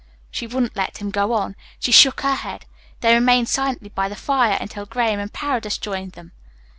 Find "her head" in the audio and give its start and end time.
2.21-2.65